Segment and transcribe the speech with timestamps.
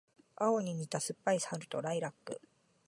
[0.35, 2.41] 青に似た酸っぱい春とライラック